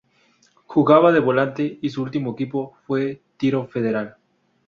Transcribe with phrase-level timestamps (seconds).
[0.65, 4.17] Jugaba de volante y su último equipo fue Tiro Federal